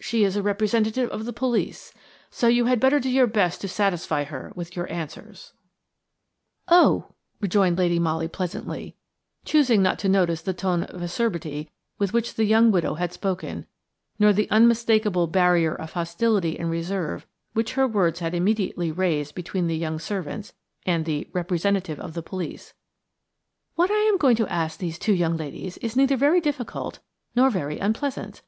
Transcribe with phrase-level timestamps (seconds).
[0.00, 1.92] She is a representative of the police,
[2.30, 5.52] so you had better do your best to satisfy her with your answers."
[6.68, 11.68] "Oh!" rejoined Lady Molly pleasantly–choosing not to notice the tone of acerbity
[11.98, 13.66] with which the young widow had spoken,
[14.18, 19.66] nor the unmistakable barrier of hostility and reserve which her words had immediately raised between
[19.66, 20.54] the young servants
[20.86, 25.76] and the "representative of the police"–"what I am going to ask these two young ladies
[25.82, 27.00] is neither very difficult
[27.34, 28.40] nor very unpleasant.